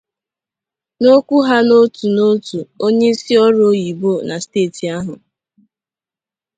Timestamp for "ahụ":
4.97-5.13